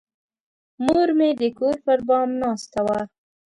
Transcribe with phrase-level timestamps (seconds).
[0.85, 2.99] مور مې د کور پر بام ناسته وه.